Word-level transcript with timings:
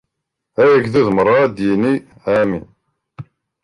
Agdud 0.63 1.07
meṛṛa 1.15 1.37
ad 1.45 1.57
yini: 1.67 1.93
Amin! 2.37 2.65